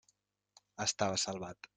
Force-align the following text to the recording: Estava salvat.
Estava 0.85 1.19
salvat. 1.25 1.69